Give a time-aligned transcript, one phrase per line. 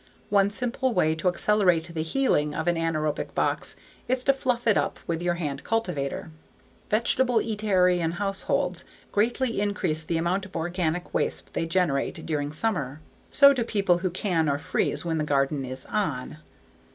[0.31, 3.75] One simple way to accelerate the "healing" of an anaerobic box
[4.07, 6.31] is to fluff it up with your hand cultivator.
[6.89, 12.99] Vegetableatarian households greatly increase the amount of organic waste they generate during summer.
[13.29, 16.37] So do people who can or freeze when the garden is "on."